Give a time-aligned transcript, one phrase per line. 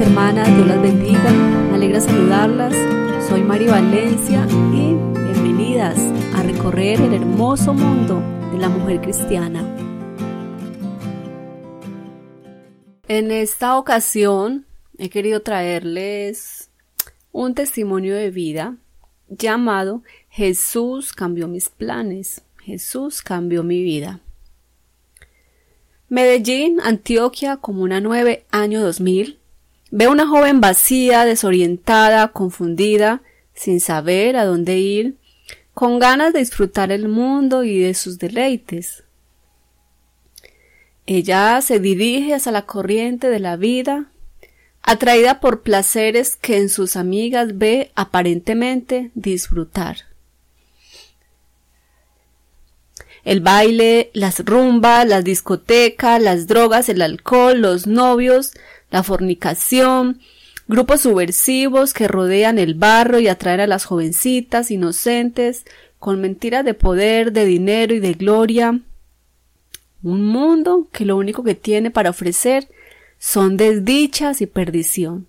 [0.00, 1.30] hermanas, Dios las bendiga.
[1.70, 2.74] Me alegra saludarlas.
[3.28, 4.94] Soy Mari Valencia y
[5.32, 5.98] bienvenidas
[6.34, 8.22] a recorrer el hermoso mundo
[8.52, 9.64] de la mujer cristiana.
[13.08, 14.66] En esta ocasión
[14.98, 16.70] he querido traerles
[17.32, 18.76] un testimonio de vida
[19.28, 22.42] llamado Jesús cambió mis planes.
[22.62, 24.20] Jesús cambió mi vida.
[26.08, 29.38] Medellín, Antioquia, Comuna 9, año 2000.
[29.90, 33.22] Veo una joven vacía, desorientada, confundida,
[33.54, 35.16] sin saber a dónde ir,
[35.74, 39.04] con ganas de disfrutar el mundo y de sus deleites.
[41.06, 44.10] Ella se dirige hacia la corriente de la vida,
[44.82, 49.98] atraída por placeres que en sus amigas ve aparentemente disfrutar.
[53.24, 58.52] El baile, las rumbas, las discotecas, las drogas, el alcohol, los novios,
[58.90, 60.20] la fornicación,
[60.68, 65.64] grupos subversivos que rodean el barro y atraen a las jovencitas inocentes
[65.98, 68.80] con mentiras de poder, de dinero y de gloria.
[70.02, 72.68] Un mundo que lo único que tiene para ofrecer
[73.18, 75.26] son desdichas y perdición.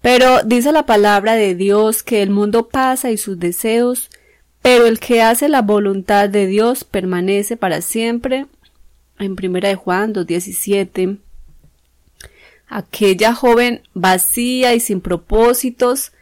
[0.00, 4.10] Pero dice la palabra de Dios que el mundo pasa y sus deseos,
[4.60, 8.46] pero el que hace la voluntad de Dios permanece para siempre.
[9.24, 11.18] En 1 de Juan 2.17.
[12.68, 16.12] Aquella joven vacía y sin propósitos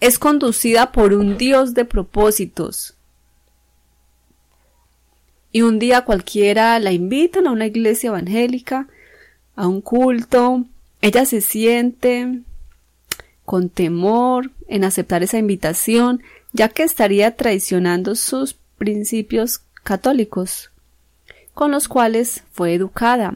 [0.00, 2.94] es conducida por un Dios de propósitos.
[5.50, 8.88] Y un día cualquiera la invitan a una iglesia evangélica,
[9.56, 10.64] a un culto,
[11.00, 12.40] ella se siente
[13.44, 20.70] con temor en aceptar esa invitación, ya que estaría traicionando sus principios católicos,
[21.58, 23.34] con los cuales fue educada.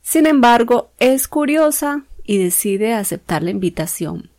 [0.00, 4.30] Sin embargo, es curiosa y decide aceptar la invitación.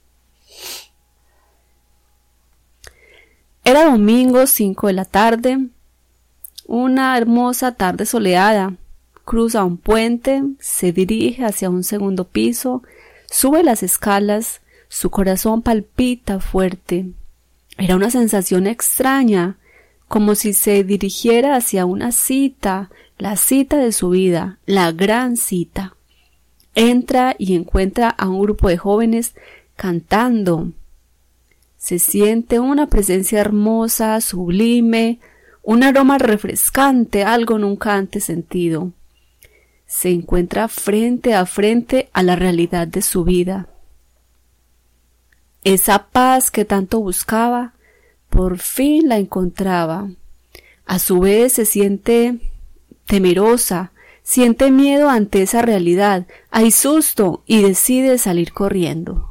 [3.63, 5.67] Era domingo 5 de la tarde,
[6.65, 8.73] una hermosa tarde soleada.
[9.23, 12.81] Cruza un puente, se dirige hacia un segundo piso,
[13.29, 17.11] sube las escalas su corazón palpita fuerte.
[17.77, 19.59] Era una sensación extraña,
[20.11, 25.95] como si se dirigiera hacia una cita, la cita de su vida, la gran cita.
[26.75, 29.35] Entra y encuentra a un grupo de jóvenes
[29.77, 30.73] cantando.
[31.77, 35.21] Se siente una presencia hermosa, sublime,
[35.63, 38.91] un aroma refrescante, algo nunca antes sentido.
[39.85, 43.69] Se encuentra frente a frente a la realidad de su vida.
[45.63, 47.75] Esa paz que tanto buscaba,
[48.31, 50.09] por fin la encontraba.
[50.87, 52.39] A su vez se siente
[53.05, 53.91] temerosa,
[54.23, 59.29] siente miedo ante esa realidad, hay susto y decide salir corriendo.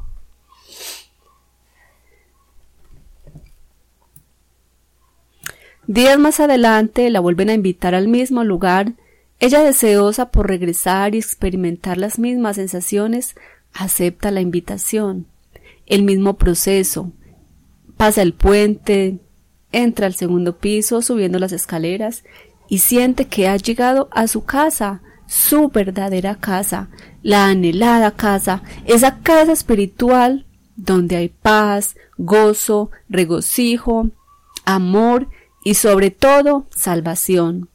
[5.87, 8.93] Días más adelante la vuelven a invitar al mismo lugar.
[9.39, 13.35] Ella deseosa por regresar y experimentar las mismas sensaciones,
[13.73, 15.25] acepta la invitación
[15.91, 17.11] el mismo proceso.
[18.01, 19.19] Pasa el puente,
[19.71, 22.23] entra al segundo piso subiendo las escaleras
[22.67, 26.89] y siente que ha llegado a su casa, su verdadera casa,
[27.21, 34.09] la anhelada casa, esa casa espiritual donde hay paz, gozo, regocijo,
[34.65, 35.27] amor
[35.63, 37.69] y sobre todo salvación.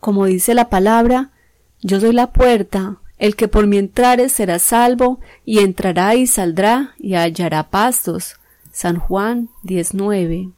[0.00, 1.30] Como dice la palabra,
[1.82, 6.96] yo soy la puerta, el que por mí entrare será salvo, y entrará y saldrá
[6.98, 8.39] y hallará pastos.
[8.72, 10.52] San Juan 19.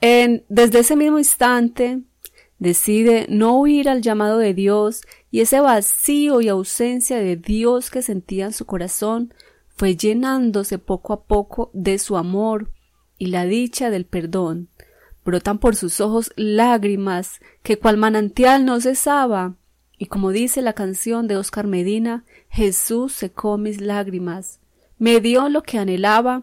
[0.00, 2.02] En, desde ese mismo instante,
[2.58, 8.02] decide no huir al llamado de Dios y ese vacío y ausencia de Dios que
[8.02, 9.34] sentía en su corazón
[9.68, 12.70] fue llenándose poco a poco de su amor
[13.16, 14.68] y la dicha del perdón,
[15.24, 19.56] brotan por sus ojos lágrimas que cual manantial no cesaba.
[19.98, 24.60] Y como dice la canción de Oscar Medina, Jesús secó mis lágrimas,
[24.96, 26.42] me dio lo que anhelaba,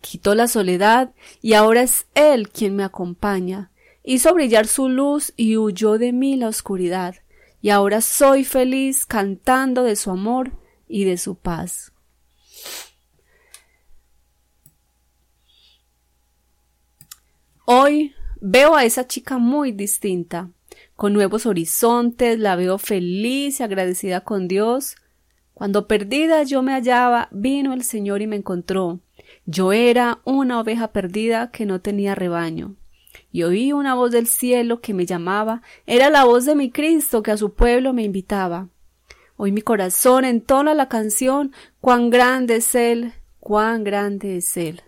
[0.00, 3.70] quitó la soledad y ahora es Él quien me acompaña.
[4.02, 7.16] Hizo brillar su luz y huyó de mí la oscuridad,
[7.60, 10.52] y ahora soy feliz cantando de su amor
[10.88, 11.92] y de su paz.
[17.64, 20.50] Hoy Veo a esa chica muy distinta,
[20.98, 24.96] con nuevos horizontes, la veo feliz y agradecida con Dios.
[25.54, 28.98] Cuando perdida yo me hallaba, vino el Señor y me encontró.
[29.46, 32.74] Yo era una oveja perdida que no tenía rebaño.
[33.30, 35.62] y oí una voz del cielo que me llamaba.
[35.86, 38.68] Era la voz de mi Cristo que a su pueblo me invitaba.
[39.36, 44.82] Hoy mi corazón entona la canción, cuán grande es Él, cuán grande es Él.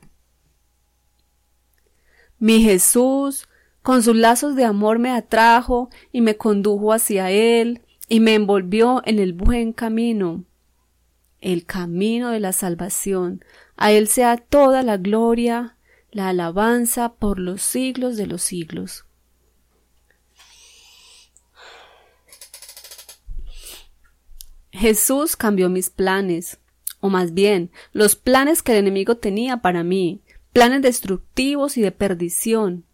[2.40, 3.46] Mi Jesús,
[3.82, 9.02] con sus lazos de amor me atrajo y me condujo hacia Él y me envolvió
[9.04, 10.44] en el buen camino,
[11.40, 13.44] el camino de la salvación.
[13.76, 15.76] A Él sea toda la gloria,
[16.10, 19.06] la alabanza por los siglos de los siglos.
[24.72, 26.58] Jesús cambió mis planes,
[27.00, 30.20] o más bien, los planes que el enemigo tenía para mí,
[30.52, 32.84] planes destructivos y de perdición,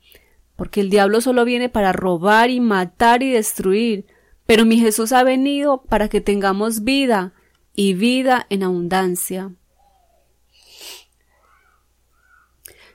[0.57, 4.07] porque el diablo solo viene para robar y matar y destruir,
[4.47, 7.33] pero mi Jesús ha venido para que tengamos vida
[7.75, 9.53] y vida en abundancia.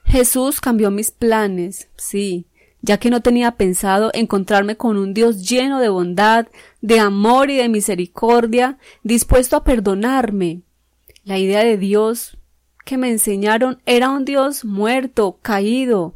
[0.03, 2.47] Jesús cambió mis planes, sí,
[2.81, 6.47] ya que no tenía pensado encontrarme con un Dios lleno de bondad,
[6.81, 10.63] de amor y de misericordia, dispuesto a perdonarme.
[11.23, 12.37] La idea de Dios
[12.83, 16.15] que me enseñaron era un Dios muerto, caído,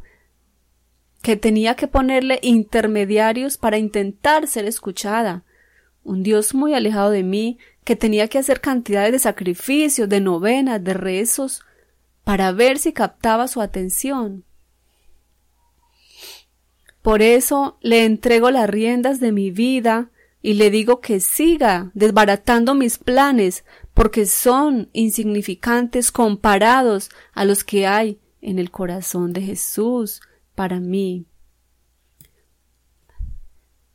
[1.26, 5.42] que tenía que ponerle intermediarios para intentar ser escuchada,
[6.04, 10.84] un Dios muy alejado de mí, que tenía que hacer cantidades de sacrificios, de novenas,
[10.84, 11.62] de rezos,
[12.22, 14.44] para ver si captaba su atención.
[17.02, 20.12] Por eso le entrego las riendas de mi vida
[20.42, 23.64] y le digo que siga desbaratando mis planes,
[23.94, 30.20] porque son insignificantes comparados a los que hay en el corazón de Jesús
[30.56, 31.26] para mí.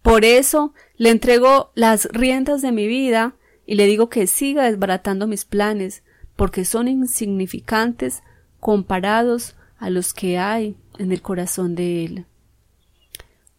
[0.02, 3.36] Por eso le entrego las riendas de mi vida
[3.66, 6.04] y le digo que siga desbaratando mis planes,
[6.36, 8.24] porque son insignificantes
[8.60, 12.26] comparados a los que hay en el corazón de Él.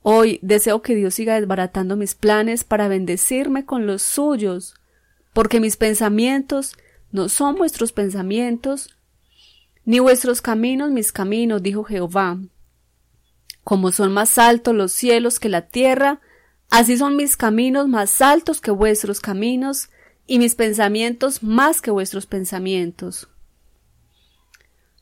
[0.02, 4.75] Hoy deseo que Dios siga desbaratando mis planes para bendecirme con los suyos,
[5.32, 6.75] porque mis pensamientos
[7.12, 8.96] no son vuestros pensamientos,
[9.84, 12.38] ni vuestros caminos mis caminos, dijo Jehová.
[13.64, 16.20] Como son más altos los cielos que la tierra,
[16.70, 19.91] así son mis caminos más altos que vuestros caminos,
[20.26, 23.29] y mis pensamientos más que vuestros pensamientos.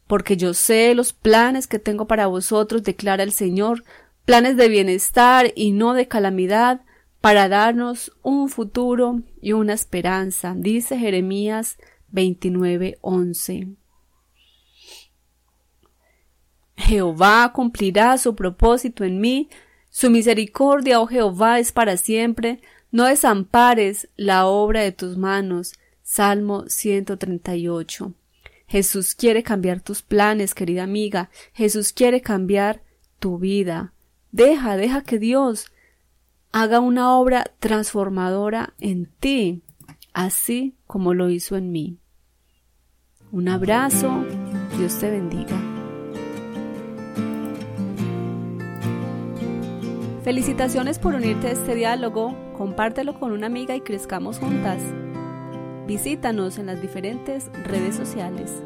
[0.07, 3.85] Porque yo sé los planes que tengo para vosotros, declara el Señor,
[4.25, 6.81] planes de bienestar y no de calamidad,
[7.21, 11.77] para darnos un futuro y una esperanza, dice Jeremías
[12.13, 13.77] 29:11.
[16.91, 19.49] Jehová cumplirá su propósito en mí,
[19.91, 22.61] su misericordia, oh Jehová, es para siempre,
[22.91, 25.75] no desampares la obra de tus manos.
[26.03, 28.13] Salmo 138.
[28.67, 31.31] Jesús quiere cambiar tus planes, querida amiga.
[31.53, 32.83] Jesús quiere cambiar
[33.21, 33.93] tu vida.
[34.33, 35.71] Deja, deja que Dios
[36.51, 39.63] haga una obra transformadora en ti,
[40.13, 41.99] así como lo hizo en mí.
[43.31, 44.25] Un abrazo,
[44.77, 45.70] Dios te bendiga.
[50.23, 54.83] Felicitaciones por unirte a este diálogo, compártelo con una amiga y crezcamos juntas.
[55.87, 58.63] Visítanos en las diferentes redes sociales.